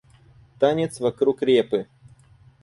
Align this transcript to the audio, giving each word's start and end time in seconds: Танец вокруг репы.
Танец 0.59 0.99
вокруг 0.99 1.43
репы. 1.43 1.85